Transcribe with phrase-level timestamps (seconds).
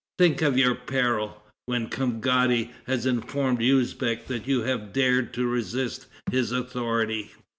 [0.17, 6.07] Think of your peril, when Kavgadi has informed Usbeck that you have dared to resist
[6.31, 7.29] his authority."